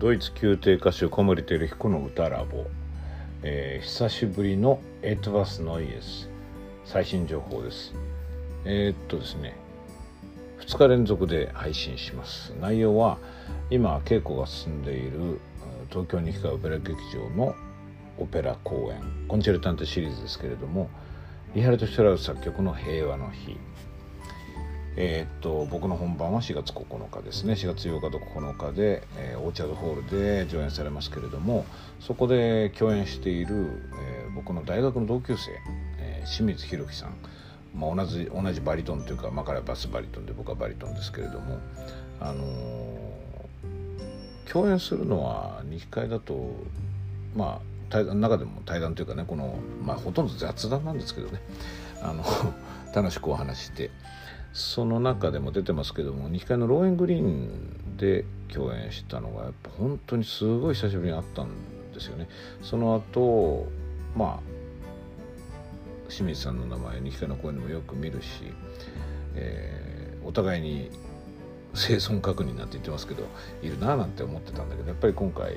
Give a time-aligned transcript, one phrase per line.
[0.00, 2.64] ドイツ宮廷歌手小森照彦の歌ラボ、
[3.42, 6.30] えー、久しぶりのエトバスノイエス。
[6.86, 7.92] 最新情報です。
[8.64, 9.54] えー、っとですね。
[10.60, 12.54] 2日連続で配信します。
[12.62, 13.18] 内容は
[13.68, 15.38] 今稽古が進んでいる
[15.90, 17.54] 東京日川オペラ劇場の
[18.16, 20.88] オペラ公演コンチェルタンテシリーズですけれども
[21.54, 23.58] リハルト・シュラウス作曲の「平和の日」
[24.96, 27.54] えー、っと僕の本番は4月9日ですね。
[27.54, 31.64] 4月8日と9日で、えー、オーチャードホールで上演されますけれども
[32.00, 35.52] そこで共演している、えー、僕の大学の同級生、
[35.98, 37.14] え清水宏樹さん、
[37.74, 41.58] まあ、同じ同じバリトンというか、まあ、彼はバスバリトンで僕はバリトンですけれども、
[42.20, 42.44] あの
[44.50, 46.52] 共演するのは2回だと
[47.36, 51.40] まあ対談の中でも対談というかねこの、まあ、ほとんど雑談なんですけどね。
[52.02, 52.24] あの
[52.94, 53.90] 楽しくお話して
[54.52, 61.48] その中でも出てますけども2階のローエングリーンで共演したのがやっぱ本当にすごい久しぶりに会ったん
[61.94, 62.28] ですよね。
[62.62, 63.68] その後
[64.16, 68.42] まあ清水さんの名前2階の公演でもよく見るし、
[69.36, 70.90] えー、お互いに
[71.74, 73.24] 生存確認なんて言ってますけど
[73.62, 75.56] いるななんて思ってたんだけどやっぱり今回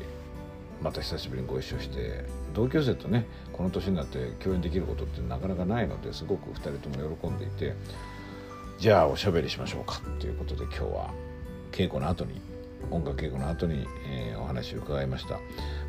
[0.82, 7.74] また久しぶりにご一緒して同級生とねこの年になって共演できることってなかなかないのですごく2人とも喜んでいて
[8.78, 11.14] じゃあおしゃべりしましょうかということで今日は
[11.72, 12.42] 稽古の後に
[12.92, 15.36] 音楽稽古の後に、えー、お話を伺いました、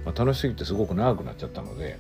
[0.05, 1.99] まあ、楽しすぎてすごく長くなっちゃったので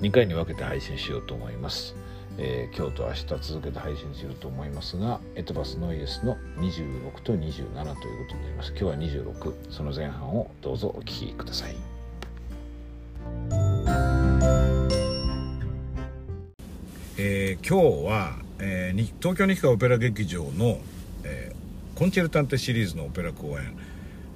[0.00, 1.96] 2回に分けて配信しようと思います、
[2.38, 8.70] えー、今日と明日続けて配信すると思いますがエトバスノイエスの26と27ということになります。
[8.70, 11.76] 今日は26その前半をどうぞお聴きください。
[17.18, 20.78] えー、今日は、えー、東京日川オペラ劇場の、
[21.24, 23.76] えー、コンチェルタンテシリーズのオペラ公演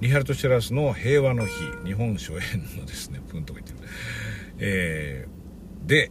[0.00, 1.52] リハルト・シェラスの「平和の日」
[1.84, 2.38] 日本初演
[2.78, 3.88] のですね プンとか言ってる、
[4.58, 6.10] えー、で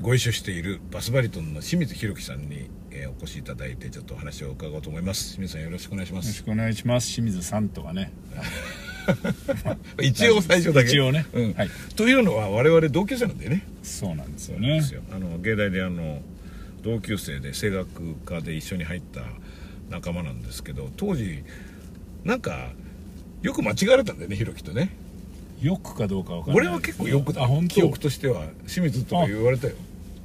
[0.00, 5.34] ご一緒しているバスバリトンの清水宏樹さんに、えー、お越しいただいてちょっとお話を伺おうと思います。
[5.36, 6.26] 清水さんよろしくお願いします。
[6.26, 7.14] よろしくお願いします。
[7.14, 8.12] 清水さんとかね。
[10.02, 10.90] 一応最初だけ。
[10.90, 11.52] 一応ね、うん。
[11.54, 13.64] はい、というのは我々同級生なんでね。
[13.82, 14.82] そうなんですよね。
[15.12, 16.20] あの芸大であの
[16.82, 19.22] 同級生で声楽科で一緒に入った
[19.90, 21.44] 仲間なんですけど当時
[22.24, 22.70] なんか
[23.42, 24.96] よく間違われたんだよねひろきとね。
[25.60, 27.20] よくかどうか分からない俺は結構よ。
[27.20, 29.74] くだ記憶としては清水とか言われたよ。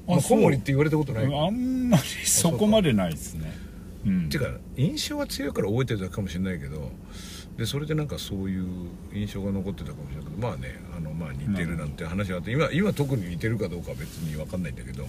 [0.07, 1.25] まあ、小森って言われたことない。
[1.25, 3.68] あんまりそこまでないですね。
[4.06, 6.91] うん、ていうか印象は強いから覚えてたかもしれないけど
[7.57, 8.68] でそれでなんかそういう
[9.13, 10.79] 印象が残ってたかもしれないけどまあね
[11.17, 15.03] まあ似てるなんて話があって今今特に似てるかどうかは別に分かんないんだけど、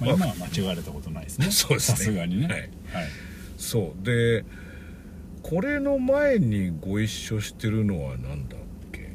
[0.00, 1.46] まあ、今は間違われたことないですね。
[1.52, 1.96] そうですね。
[1.98, 2.46] さすがにね。
[2.46, 2.70] はい、はい、
[3.56, 4.04] そう。
[4.04, 4.44] で
[5.42, 8.58] これの前にご一緒してるのは何だっ
[8.92, 9.10] け？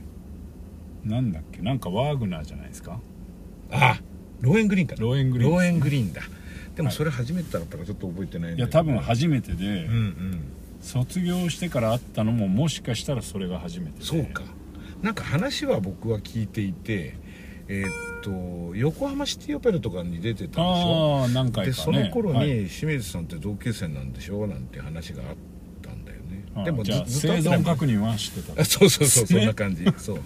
[1.05, 1.61] なんだっけ？
[1.61, 2.99] なんかワーグナーじゃないですか？
[3.71, 3.99] あ
[4.41, 6.21] ローエングリーンかローエングリーン、ローエングリーンだ。
[6.75, 10.39] でもそれ初めてだったらちょっと覚えてないんいや多分初めてで、うんうん。
[10.79, 14.43] 卒業してから会ったのももしかしたらそれが初めてそうか
[15.01, 17.15] なんか話は僕は聞いていて
[17.69, 18.23] えー、っ
[18.69, 21.23] と横浜シティオペラとかに出てたんでしょ？
[21.25, 25.35] あ何回か、ね、でその頃に、清水さんって同級生なんでしょなんて話があっ
[25.81, 26.63] たんだよね。
[26.63, 29.83] でもず生存確認はしてた そうそうそう、そんな感じ。
[29.97, 30.19] そう。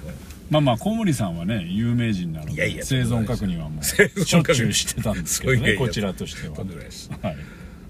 [0.52, 6.56] まあまあ小森さんはね有名人なのでいやいや生存確認はもうしょっちゅうしてたんですけどねこちらとしては。
[6.56, 7.38] はい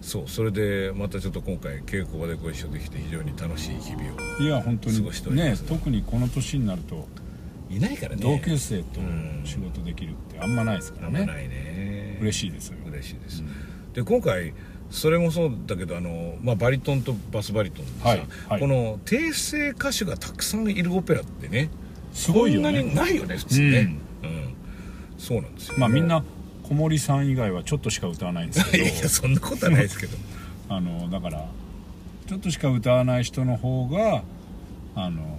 [0.02, 4.04] そうそれでまたちょっと今回稽古場でご一緒できて非常に楽しい日々
[4.40, 4.98] をいや本当に。
[4.98, 7.08] 過ごしております、ね、特にこの年になると
[7.70, 8.22] いないからね。
[8.22, 9.00] 同級生と
[9.46, 12.18] 仕事できるってあんまないですからね、あんまないね。
[12.20, 12.78] 嬉しいですよ。
[12.86, 14.54] 嬉しいです、うん、で今回
[14.90, 21.70] それもそうだけどあの、まあ、バリトンとバスバリトンでさ、はいはい、この訂正歌手がたくさんいるオペラってね
[22.12, 22.66] すごいよね。
[22.66, 24.54] こんなにないよね普通ね、うん、うん、
[25.18, 26.24] そうなんですよまあみんな
[26.72, 28.84] 小森さん以外はちょっとしか歌わないんですけど。
[28.88, 30.18] いやそんなことはないですけど。
[30.70, 31.46] あのだから
[32.28, 34.24] ちょっとしか歌わない人の方が
[34.96, 35.38] あの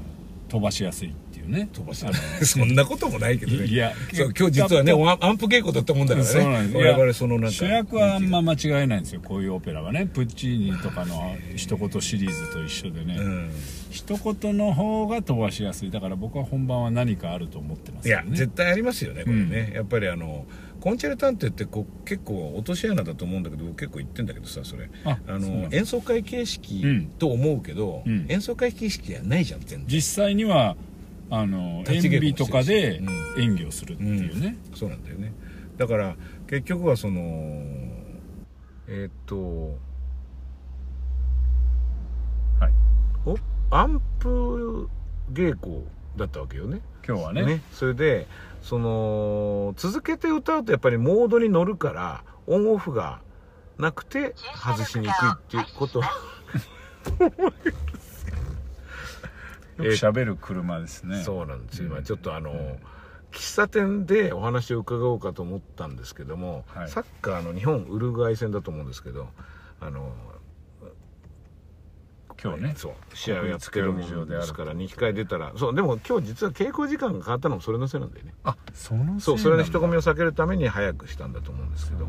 [0.50, 1.70] 飛ばしやすいっていうね。
[1.72, 2.04] 飛ばし
[2.44, 3.64] そんなこともないけどね。
[3.64, 6.30] いやそう今日実はねアンプ稽古だったもんだからね。
[6.30, 6.76] そうなんです。
[6.76, 9.22] 我々そのなんか主役はあんま間違えないんですよ。
[9.24, 10.04] こういうオペラはね。
[10.04, 13.50] プッチーニとかの一言シリーズと一緒でね、うん、
[13.88, 15.90] 一言の方が飛ばしやすい。
[15.90, 20.44] だから僕は本番は何かあると思ってます、ね、いや絶対ありますよねこれね、うん、やっぱりあの
[20.82, 24.90] コンチェルタンテってこう結構落とし穴だと思うんだけど結構言ってんだけどさそれ。
[25.04, 29.84] あの演奏会形式と思うけど、うん、演奏会形式じゃないじゃん全然。
[29.86, 30.76] 実際には
[31.30, 33.00] あの演技とかで
[33.38, 35.32] 演技をするっていうね、うん、そうなんだよね。
[35.76, 36.16] だから
[36.48, 37.20] 結局はその
[38.88, 39.78] えー、っと
[42.58, 42.72] はい。
[43.24, 43.36] お
[43.70, 44.88] アンプ
[45.32, 45.84] 稽古
[46.16, 46.80] だったわけよね。
[47.06, 47.62] 今日はね。
[47.72, 48.26] それで
[48.62, 53.20] その続けて歌うとやっぱりモードに乗るからオンオフが
[53.78, 56.02] なくて外しにくいっていうこと。
[59.78, 61.22] よく喋る車ですね。
[61.22, 62.78] そうなんです今ちょっとあの、
[63.32, 66.88] 喫茶店でお話を伺おうかと思ったんですけども、はい。
[66.88, 69.28] サッカーの日本ウルグアイ戦だと思うんですけど
[69.80, 70.12] あの
[72.42, 72.92] 今日ねそう。
[73.14, 75.74] 試合をやってるんですから2回出たらそう。
[75.74, 78.34] でも今日実は稽古時間が変わったのもそれのせいなんだよね。
[78.42, 82.06] あそのそうそれの人混みをを避けるために早くしたんだと思うんですけど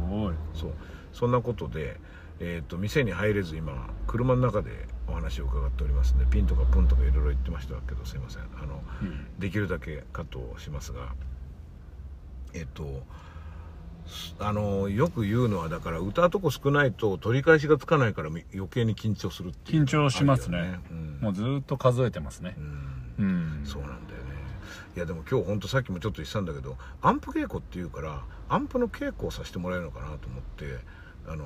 [0.56, 0.74] そう。
[1.14, 2.00] そんなことで、
[2.40, 8.44] えー、と店に入れず今車の中でお話を伺っておりますんでピンとかプンとかいろいろ言ってましたけどすいません。
[8.62, 9.28] あのうん。
[9.40, 11.14] できるだけカットをしますが
[12.54, 12.90] えっ、とす
[14.40, 19.84] あのよく言うのはだから歌うとこ少ないと取り返しがつかないからみ余計に緊張するっていう。
[19.84, 20.80] 緊張しますね。
[20.92, 21.20] うん。
[21.22, 22.56] もうずっと数えてますね。
[22.58, 23.26] うん。
[23.26, 23.28] う
[23.64, 23.66] ん。
[23.66, 24.34] そうなんだよね。
[24.96, 30.78] いやでも今日本当さっきもちょっと言ってたんだけどアンプ稽古っていうからアンプの稽古をさせてもらえるのかなと思って
[31.28, 31.46] あの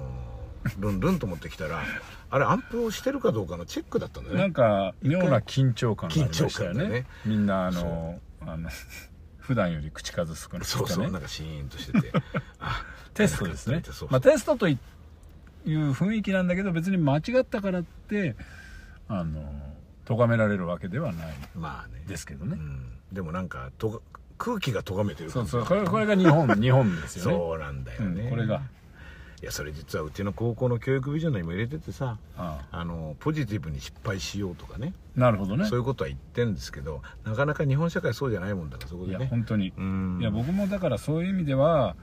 [0.80, 1.82] ルンルンと思ってきたら
[2.30, 4.38] あれアンプをしてるかどうかのチェックだったんだね。
[4.38, 6.84] なんか妙な緊張感がありましたよね。
[6.84, 7.06] 緊張感だね。
[7.26, 8.70] みんなあのあの
[9.48, 10.66] 普段より口数少なくてね。
[10.66, 12.12] そうそうなんかシーンとしてて。
[12.60, 12.84] あ
[13.14, 13.82] テストですね。
[13.86, 14.10] そうそう。
[14.12, 14.78] まあ、テストとい
[15.66, 18.36] いう雰囲気なんだけど別に間違ったからって
[19.08, 19.42] あの
[20.06, 24.00] 咎められるわけではないまあねですけどね、うん、でもなんかとが
[24.38, 27.32] 空気が咎めてるそうそうこれこれが日本日本ですよね。
[27.36, 28.62] そうなんだよね、うんこれが
[29.42, 32.84] いやそれ実はうちの高校の教育ビジョンにも入れててさああ。
[32.86, 34.94] のポジティブに失敗しようとかね。
[35.16, 35.66] あなるほどね。
[35.66, 39.74] そういうことは言ってんですけどなかなか日本社会そうじゃないもんだからそこいやでね本当に。
[39.78, 40.18] うん。
[40.20, 41.96] いや僕もだからそういう意味では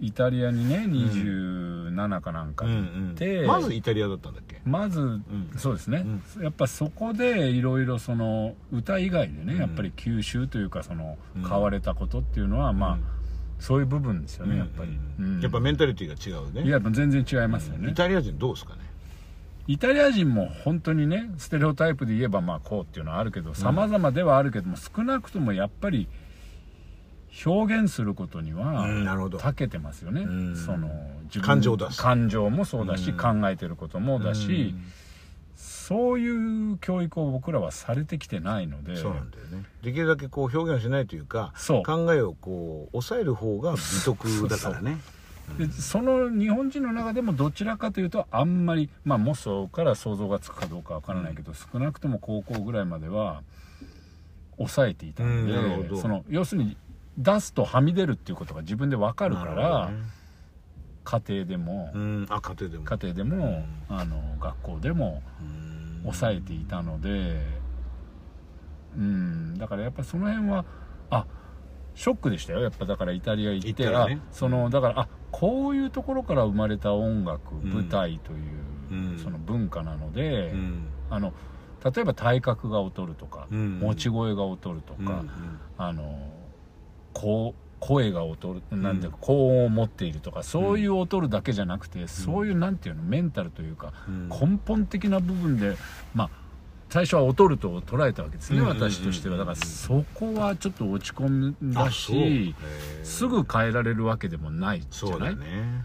[0.00, 4.60] イタリアにね27かなんかうん行うんって、まずイタリアだったんだっけ？
[4.64, 5.20] まず、
[5.56, 6.04] そうですね、
[6.40, 13.04] やっぱそこでいろいろその歌以外でね、うんやっぱり吸収というかそのうん変われたことっていうのは、まあうん
[13.62, 14.90] そういう部分ですよね、やっぱり、
[15.40, 16.62] やっぱメンタリティーが違うね。
[16.62, 18.80] いや全然違いますよね、イタリア人どうですかね？
[19.68, 26.08] イタリア人も本当にねステレオタイプで言えばまあこうっていうのはあるけど様々ではあるけども、少なくともやっぱり
[27.46, 30.56] 表現することには長けてますよね、うん。
[30.56, 30.88] その
[31.24, 31.62] 自分
[31.96, 33.16] 感情もそうだし、うん。
[33.16, 34.74] 考えてることもだし、
[35.62, 39.64] そういう教育を僕らはされてきてないのでそうなんだよね。
[39.82, 41.82] できるだけこう表現しないというかそう。
[41.84, 44.98] 考えをこう抑える方が美徳だからね。
[45.58, 53.42] でその日本人の中でもどちらかというとあんまりまあもそから想像がつくかどうかわからないけど、少なくとも高校ぐらいまでは
[54.56, 56.76] 抑えていたのでその要するに
[57.18, 59.90] 出すとはみ出るっていうことが自分でわかるかなら
[61.04, 62.84] 家庭でもうんあ家庭でも。
[62.84, 66.00] 家庭でもあの学校でもうん。
[66.02, 67.40] 抑えていたので
[68.96, 70.64] うんだからやっぱその辺は
[71.10, 71.26] あ
[71.94, 72.62] ショックでしたよ。
[72.62, 73.94] やっぱだからイタリア行ってね。
[73.94, 77.70] あそのだからあこういうところから生まれた音楽、ん。
[77.72, 78.40] 舞台という、
[78.90, 79.18] うん。
[79.18, 80.86] その文化なので、うん。
[81.10, 81.32] あの
[81.84, 83.78] 例えば体格が劣るとか、うん。
[83.80, 85.30] 持ち声が劣るとか、うん。
[85.76, 86.30] あの
[87.12, 94.28] こう声が劣るなんていうか高音を持っているとかそういう劣るだけじゃなくて、そういうなんていうのメンタルというか、うん。
[94.28, 95.76] 根本的な部分で
[96.14, 96.30] まあ
[96.90, 98.90] 最初は劣ると捉えたわけですね、うんうんうんうん。
[98.90, 99.36] 私としては。
[99.36, 102.54] だからそこはちょっと落ち込んだしー
[103.02, 105.36] すぐ変えられるわけでもないじそうゃない？
[105.36, 105.84] だね。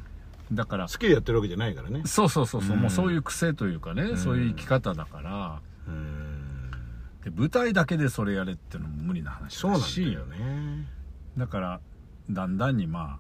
[0.52, 2.04] だから好きでやってるわけじゃないからね。
[2.06, 2.82] そうそうそうそう、うん。
[2.84, 4.18] もうそういう癖というかね、ん。
[4.18, 5.62] そういう生き方だから。
[5.88, 6.72] うん。
[7.24, 10.86] で舞台だけでそれやれっていうのも無理な話そうなんだだしよね
[11.38, 11.80] だから
[12.30, 13.20] だんだんにま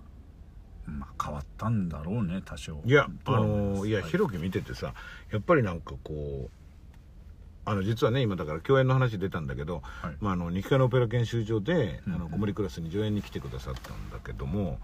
[0.87, 2.81] あ、まあ、変わったんだろうね多少。
[2.85, 4.09] いやあのいやはい。
[4.09, 4.93] ひろき見ててさ
[5.31, 6.51] やっぱりなんかこう
[7.65, 10.15] あの実はね今だから共演の話出たんだけど、はい。
[10.19, 12.13] まあ、あの日課のオペラ研修所で、うん。
[12.13, 14.79] あの小森クラスに上演に来てくださったんだけども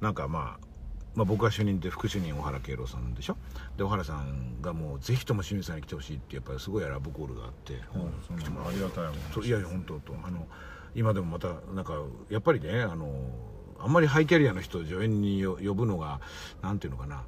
[0.00, 0.68] なんかまあ
[1.14, 3.36] まあ、僕が主任で副主任小原敬郎さんでしょ？
[3.76, 7.80] で小原さんがもうぜひとも清水さんに来てほしいってやっぱりすごいラブコールがあって、うん
[8.24, 10.46] そのありがたいいやいや本当とあの
[10.98, 11.94] 今でもまたなんか
[12.28, 13.08] やっぱりねあの
[13.78, 16.20] あんまりハイキャリアの人を助演に呼ぶのが
[16.60, 17.24] なんていうのかな。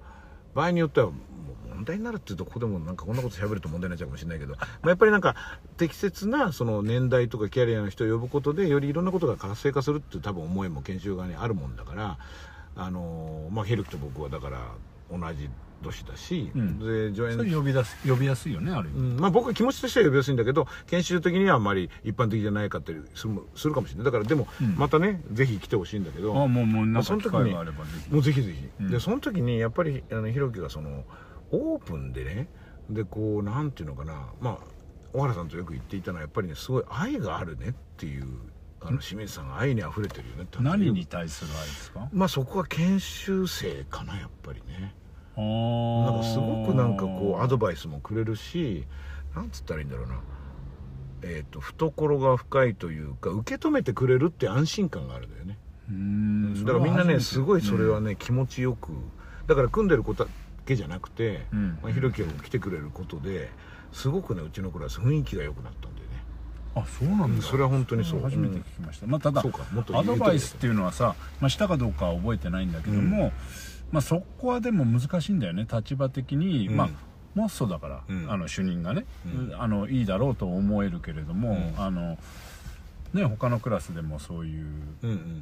[0.53, 5.37] 場合によってはもう問題になるっていうとここでもなんかこんなこと喋ると問題になっちゃうかもしれないけど、まあ、やっぱりなんか
[5.77, 12.19] 適切なその年代とかキャリアの人を呼ぶことでよりいろんなことが活性化するっていう多分思いも研修側にあるもんだから
[12.75, 14.59] あのまあヘルクと僕はだから
[15.13, 15.49] 同じ
[15.83, 16.79] 年だし、うん。
[16.79, 19.21] で助演呼び出す呼びやすいよねある意味、うん。
[19.21, 24.05] まあ、僕は気持ちとしては呼びやすいんだけど研修的にはあんまり一般的じゃないかったりするするかもしれない。
[24.05, 24.77] だからでも、うん。
[24.77, 28.13] またねぜひ来てほしいんだけどあもうもうなんか機会があればぜひ。
[28.13, 28.91] もうぜひぜひ、うん。
[28.91, 31.05] でその時にやっぱりあのひろきがその
[31.51, 32.49] オープンでね
[32.89, 34.59] でこうなんていうのかなま
[35.13, 38.29] 小原さんとよく言っていたのはやっぱりねすごい愛があるねっていう
[38.81, 40.63] あの清水さんが愛にあふれてるよねって話。
[40.65, 42.09] 何に対する愛ですか？
[42.13, 44.95] まあそこは研修生かなやっぱりね。
[44.95, 45.00] あ
[45.41, 48.85] なんかすごくなんかこうアドババイスもくれるし
[49.35, 50.21] なんつったらいいんだろうな。
[51.23, 55.59] えー、と懐が深いというか受け止めてくれるって安心感があるんだよね。
[55.91, 56.65] うん。
[56.65, 58.93] だからみんなねすごいそれはね、ね、気持ちよく。
[59.47, 60.31] だから組んでることだ
[60.65, 61.79] けじゃなくて、うん。
[61.83, 63.51] まあ、ひろきが来てくれることで
[63.93, 66.07] すごくねうちのクラス雰囲気が良くなったんでね。
[66.75, 68.21] あそうなんだ、うんそれは本当にそう。
[68.21, 73.33] 初めて聞きました、まあ、ただそうかもっとアドバイスっていうのはさ、まあ、したかどうかは覚えてないんだけども、
[73.93, 75.67] まあ、そこはでも難しいんだよね。
[75.71, 76.77] 立場的に、うん。
[76.77, 76.89] まあ
[77.35, 78.31] モッソだから、うん。
[78.31, 79.55] あの主任がね、うん。
[79.57, 81.75] あのいいだろうと思えるけれども、うん。
[81.81, 82.19] あの
[83.13, 84.65] ね他のクラスでもそういう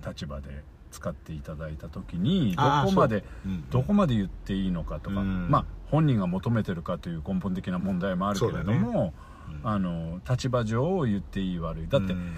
[0.06, 3.24] 立場で使っていただいた時にどこまで
[3.70, 5.48] どこまで言っていいのかとか、うん。
[5.50, 9.14] まあ本人が求めてるかという根本的な問題もあるけれども、
[9.48, 9.68] うん。
[9.68, 11.88] あの立場上言っていい悪い。
[11.88, 12.34] だって、うん。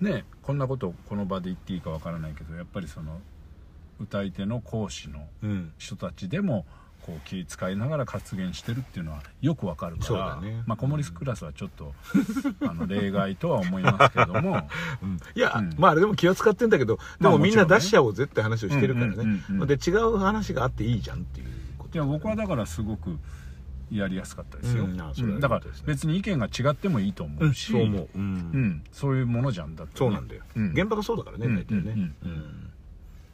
[0.00, 3.20] ねこんなことをこの場で言っていいかわからないけどやっぱりその
[4.00, 5.72] 歌い手の講師のうん。
[5.78, 6.66] 人たちでも
[7.02, 10.62] こう気遣いながら発言してるっていうのはよくわかるからね。
[10.66, 11.94] まあ、コモリスクラスはちょっと
[12.66, 14.68] あの例外とは思いますけども。
[15.02, 15.18] うん。
[15.34, 15.74] いや、うん。
[15.78, 21.96] まああれでも気は使ってんだけどでまあもみんな出しちゃおうぜって話をしてるからね、で違う話があっていいじゃんっていうこと。
[21.96, 23.18] いや僕はだからすごく
[23.90, 25.40] やりやすかったですよ、うん。
[25.40, 28.22] だから別に意見が違ってもいいと思うし、そう思う、うん。
[28.22, 28.82] うん。
[28.92, 30.70] そういうものじゃんだってね、そうなんだよ、うん。
[30.72, 31.56] 現場がそうだからねうん。
[31.56, 32.14] 大体ね、うん。
[32.22, 32.70] うん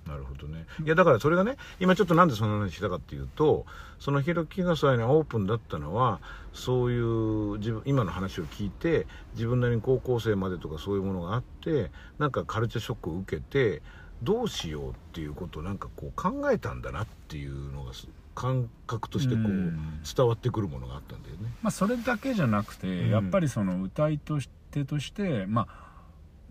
[0.06, 0.66] なるほどね。
[0.84, 3.66] いやだからそれがね今ちょっとなんでその話したかっていうと
[3.98, 6.20] そのひろきがそういうのオープンだったのは
[6.52, 13.82] そういう自分今の話を聞いて自分なりに高校生までとかそういうものがあってなんかカルチャーショックを受けて
[14.22, 20.00] どうしようっていうことをなんかこう考えたんだなっていうのがす感覚としてこううん。
[20.16, 21.52] 伝わってくるものがあったんだよね。
[21.62, 23.10] まあ、それだけじゃなくて、うん。
[23.10, 25.85] やっぱりその歌いとしてとしてまあ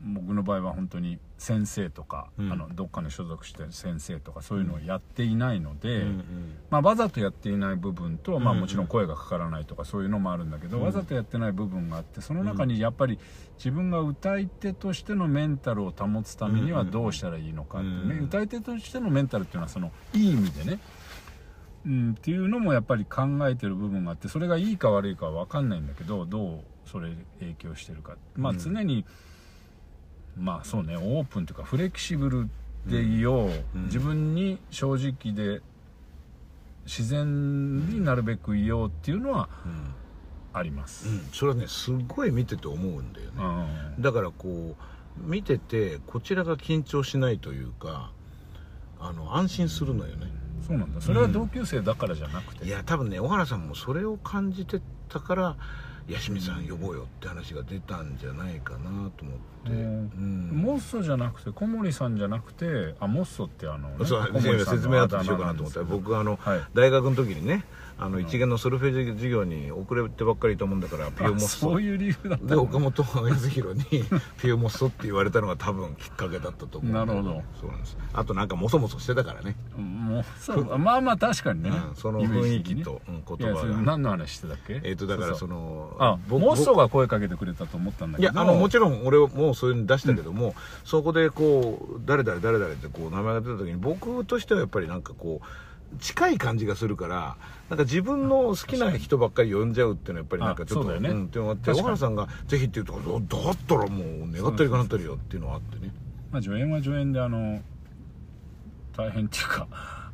[0.06, 2.52] 僕の場合は本当に先生とか、うん。
[2.52, 10.84] あのどっかに所属してる先生とかそういうのをやっていないので、うんまあ、わざとやっていない部分と、まあ、うんもちろん声がかからないとかそういうのもあるんだけど、うん。
[10.84, 13.20] わざとやってない部分があってその中にやっぱり
[13.58, 18.26] 自分が歌い手としてのメンタルを保つためにはどうしたらいいのかっていうね、うん。
[18.26, 20.80] 歌い手としてのメンタルっていうのはそのいい意味でね。
[21.86, 28.16] うん、っていうのもやっぱり考えてる部分があってそれがいいか悪いかは分かんないんだけどどうそれ影響してるか。
[28.36, 28.60] まあうん。
[28.60, 29.06] 常に、
[30.38, 32.50] まあそうねオープンというかフレキシブル
[32.86, 33.86] でいよう、うん。
[33.86, 35.62] 自分に正直で
[36.86, 39.94] 自然になるべくいようっていうのはうん
[40.54, 43.34] あります、うん、それはねすごい見てて思うんだよね、
[43.98, 44.02] うん。
[44.02, 48.12] だからこう見ててこちらが緊張しないというか
[49.00, 50.28] あの安心するのよね、
[50.66, 51.02] そうなんだ。
[51.02, 55.58] それは同級生だからじゃなくて、いや多分ね小原さんもそれを感じてたから
[56.08, 59.10] 八代さん呼ぼうよって話が出たんじゃないかなと思っ
[59.64, 59.72] て、
[60.54, 65.80] モッソじゃなくて小森さんじゃなくてあモッソってあの、ね、そう小森さんの説明後でしようかなと思った。
[65.80, 66.62] ら僕あの、はい。
[66.74, 67.66] 大学の時にね
[67.98, 68.24] あのうん。
[68.24, 71.48] 一元のソルフェージ授業に遅れてばっかりいたもんだからピューモッあソ。
[71.60, 73.84] そういう理由だったでの岡本康弘に
[74.38, 77.42] 「ピューモッソ」って言われたのが多分きっかけだったと思うなるほど。
[77.60, 77.98] そうなんです。
[78.14, 83.66] あとなんかモソモソしてたからね、もうそうまあまあ確かにね、うん、その雰囲気と、うん、言葉が。
[83.82, 84.82] 何の話してたっけ？
[84.84, 88.34] えっ、とだからそのあ僕モッソが声かけてくれたと思ったんだいけど。
[88.34, 97.38] やあのもちろん俺はもうそういうの出したけども、そこでこう誰々誰々ってこう名前が出た時に僕としてはやっぱりなんかこう近い感じがするから
[97.70, 105.94] なんか自分の好きな人ばっかり呼んじゃうっていうのはやっぱりなんかちょっとうねんっていうのがあって小原さんがぜひって言うとだったらもう願ったりかなったりよっていうのがあってね。
[106.32, 107.62] まあ助演は助演であの
[108.98, 109.68] 大変っていうか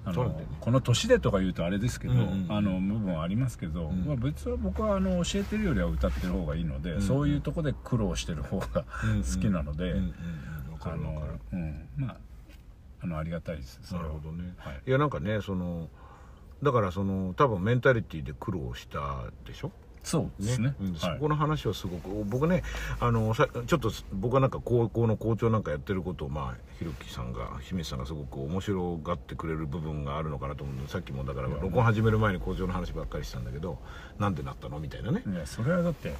[0.03, 2.51] あのこの年でとか言うとあれですけど、うんうんうん。
[2.51, 4.05] あの部分はありますけど、ん。
[4.05, 7.01] まあ、別は僕はあの教えてるよりは歌ってる方がいいので、うん。
[7.01, 10.13] そういうとこで苦労してる方が好きなので、うんうん
[10.83, 11.87] あのうん。
[11.97, 12.17] まあ
[13.03, 13.79] あのありがたいです。
[13.93, 14.81] なるほどね、はい。
[14.85, 15.89] い、やなんかねその
[16.63, 19.71] だからその多分メンタリティーで苦労したでしょ？
[20.03, 20.73] そうですね。
[20.81, 21.19] うん、そはい。
[21.19, 22.63] この話はすごく僕ね
[22.99, 33.77] あのさちょっと僕はなんか高校の校長なんかやってることをまあひろきさんが清水さんがすごく面白がってくれる部分があるのかなと思うのでさっきもだから録音始める前に校長の話ばっかりしたんだけど
[34.17, 34.79] なんでなったの？
[34.79, 35.23] みたいなね。
[35.25, 36.13] いやそれはだって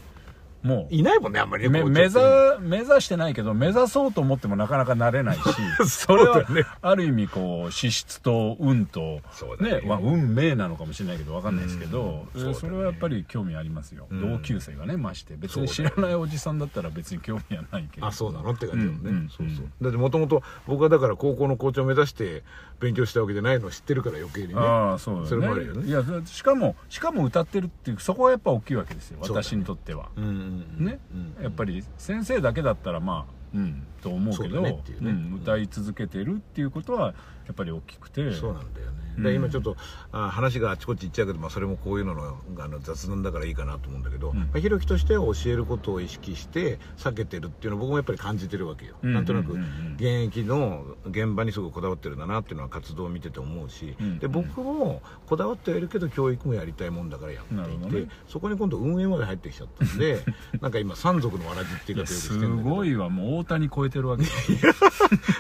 [0.64, 0.94] もう。
[0.94, 2.20] いないもんねあんまりね目指
[2.62, 5.42] 目指してないけど目指そうと思ってもなかなかなれないし
[5.88, 6.44] それは
[6.82, 9.22] ある意味こう資質と運と
[9.60, 15.36] ね、ねまあ、運命なのかもしれないけど分かんないですけど、それはやっぱり興味ありますよ、同級生がねまして。
[15.36, 18.08] 別に知らないおじさんだったら別に興味はないけど。
[18.08, 18.52] あそうなの？
[18.52, 19.66] って感じだもんね、そうそう。
[19.82, 22.44] だってもともと僕はだから高校の校長を目指して
[22.82, 24.56] 勉強したわけじゃないのを知ってるから余計にね。
[24.58, 25.28] ああそうだね。
[25.28, 25.88] それもあるよね。
[25.88, 31.00] いやしかもしかも歌ってるっていうそこはやっぱ大きいわけですよ私にとっては、ね、
[31.42, 34.82] やっぱり先生だけだったらまあうんと思うけど、ねね。
[35.02, 37.14] うん、歌い続けてるっていうことは
[37.46, 39.02] やっぱり大きくてそうなんだよね。
[39.20, 39.76] で今ちょっと
[40.14, 44.40] あ話があちこち行っちゃうけど、まあ、それもこういうののあの雑談だからいいかなと思うんだけど、うん。
[44.40, 49.54] まあ、ひろきとしては教えることを意識して避けてるっていうのを僕もやっぱり感じてるわけよ、うん、なんとなく
[49.96, 60.24] 現役の現場にすごくこだわってるんだなっていうのは活動を見てて思うし、うん、で僕もこだわってはいるけど教育もやりたいもんだからやっていて、ね、そこに今度運営まで入ってきちゃったんで
[60.62, 63.10] なんか今三族のわらじっていうかすごいわ。
[63.10, 64.24] もう大谷超えてるわけ。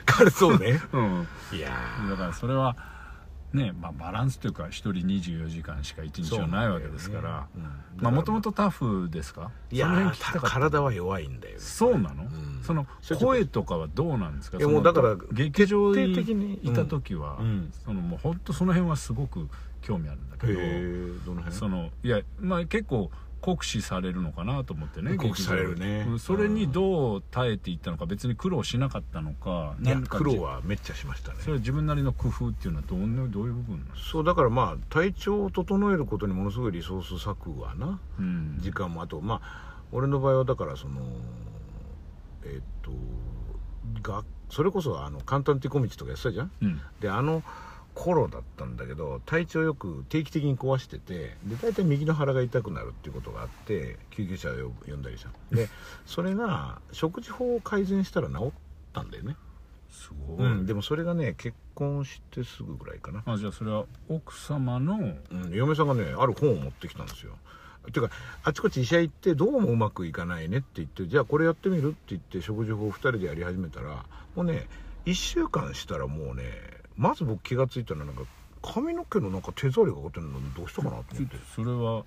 [0.06, 1.70] 彼 そうね、 うん、いや
[2.10, 2.76] だからそれは
[3.54, 8.10] ねまあ、バランスというか1人24時間しか1日はないわけですから。
[8.10, 9.52] もともとタフですか？
[9.70, 12.88] いや体は弱いんだよそうなの、うん、その
[13.20, 14.60] 声とかはどうなんですか？
[14.60, 19.50] もうだから劇場にいた時は、うん、そのもう本当その辺はすごく
[19.82, 20.54] 興味あるんだけど。
[21.26, 21.52] どの辺？
[21.52, 26.06] そのいやまあ結構酷使されるのかなと思ってね酷使されるね。
[26.20, 31.40] それにどう耐えていったのか別に苦労しなかったのかいや苦労はめっちゃしましたね。
[31.42, 41.02] それは自分なりの工夫っていうのはどうどういう部分そうだからまあ体調を整えることにものすごいリソース割くわな、うん、時間もあとまあ俺の場合はだからその
[42.46, 42.92] えっと
[44.02, 47.42] がそれこそあの簡単手小道とかやってたじゃん、うん、であの
[47.94, 55.30] 頃だったんだけど体調よく定期的に壊しててで大体右の腹が痛くなるっていうことがあって救急車を呼んだりした。
[55.56, 55.68] で
[56.06, 58.52] それが食事法を改善したら治っ
[58.94, 59.36] たんだよね。
[59.90, 63.24] すごい、うん、でもそれがね結婚してすぐぐらいかな。
[63.26, 64.98] あじゃあそれは奥様の、
[65.32, 67.34] うん、嫁さんがねある本を持ってきたんですよ。
[67.88, 74.06] っていうかあちこち医者行ってどうもうまくいかないねって言ってじゃあこれやってみるって言って食事法を2人でやり始めたら
[74.36, 74.68] もうね
[75.06, 76.44] 1週間したらもうね
[77.02, 78.22] まず僕気が付いたのはなんか
[78.62, 81.36] 髪の毛のなんか手触りがかかってるのどうしたかなと思って。
[81.56, 82.04] それは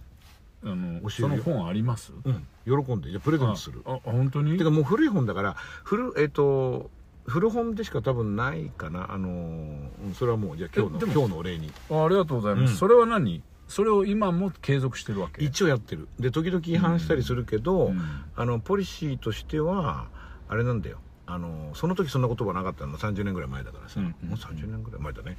[0.63, 2.13] あのその本あります？
[2.25, 2.47] うん。
[2.65, 3.83] 喜んでじゃプレゼントする。
[3.87, 4.57] あ本当に？
[4.57, 6.91] てかもう古い本だから古えっ、ー、と
[7.27, 9.13] 古本でしか多分ないかな。
[9.13, 11.73] あのー、それはもうじゃあ今日の今日のお礼に。
[11.91, 13.43] あありがとうございます、うん、それは何？
[13.67, 15.45] それを今も継続してるわけ？
[15.45, 16.07] 一応やってる。
[16.21, 18.01] で時々違反したりするけど、うん、
[18.37, 20.07] あのポリシーとしては
[20.49, 22.99] あれなんだよあのその時そんな言葉なかったの。
[22.99, 25.37] 30年ぐらい前だからさ、うん、もう30年ぐらい前だね。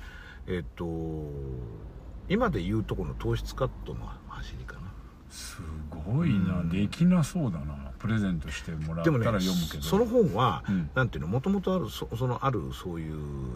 [0.48, 0.86] えっ、と
[2.30, 4.82] 今で言うとこの糖質カットの走りかな。
[5.30, 5.58] す
[5.90, 7.92] ごいな、うん、できなそうだな。
[8.00, 11.28] プレゼントしてもらったら読むけど、ね、その本は、うん、なんていうの？
[11.28, 13.16] もともとあるそそのあるそういう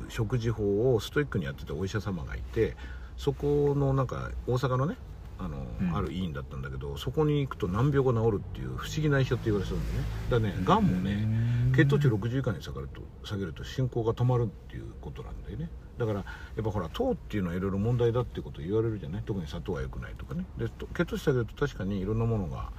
[0.09, 2.75] 食事法をストイックにやってたお医者様がいて
[3.17, 4.97] そこのなんか大阪のね
[5.39, 10.05] あの、うん、ある医院だったんだけどそこに行くと難病が治るっていう不思議な医者って言われてたんだよね。
[10.29, 15.69] だからねがんもね血糖値60以下に下げると下げると進行が止まるっていうことなんだよね。
[15.97, 16.25] だからや
[16.61, 19.23] っぱほら糖っていうのはいろいろ問題だっていうことを言われるじゃない？
[19.23, 20.45] 特に砂糖は良くないとかね。
[20.57, 22.71] で血糖値下げると確かにいろんなものが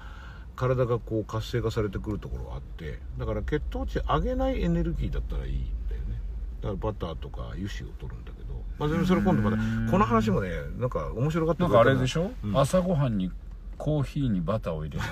[0.57, 6.20] 体がこう活性化されてくるところがあってだから血糖値上げないエネルギーだったらいいんだよね。
[6.61, 8.39] だからバターとか油脂を取るんだけど
[8.81, 9.57] まあ、それ今度また
[9.90, 11.69] この話もねなんか面白かったな。
[11.69, 13.31] んかあれでしょ、うん、朝ごはんに
[13.77, 15.03] コーヒーにバターを入れ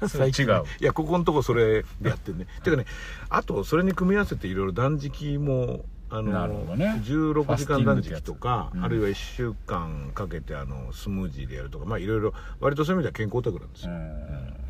[0.00, 0.08] る。
[0.08, 0.64] それ違う。
[0.80, 2.46] いやここのとこそれでやってんね。
[2.62, 2.88] ていうかね
[3.30, 13.92] あとそれに組み合わせていろいろ断食もあの、ね、16時間断食とか、うん、あるいは1週間かけてあのスムージーでやるとかまあいろいろ割とそういう意味では健康オタクなんですよ、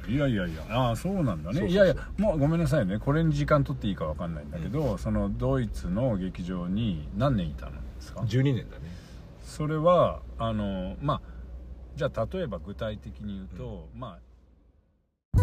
[0.09, 0.63] いやいやいや。
[0.71, 1.67] ああそうなんだね。
[1.67, 2.99] いやいやもうごめんなさいね。
[3.01, 7.73] これに時間取っていいか分かんないんだけど、うん、そのドイツの劇場に何年いたの？
[8.03, 8.91] ですか？12年だね。
[9.45, 11.21] それはあのまあ
[11.97, 15.39] じゃあ例えば具体的に言うと、うん、まあ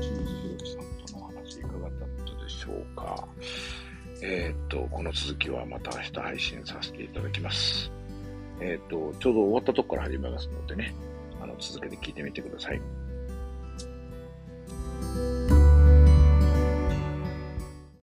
[0.00, 1.90] 清水宏樹さんとのお話いかがだっ
[2.38, 3.28] たでしょうか。
[4.22, 7.92] えー、っとこの続きはまた明日配信させていただきます。
[8.60, 10.94] えー、っとちょうど終わったとこから始めますのでね
[11.42, 12.80] あの続けて聞いてみてください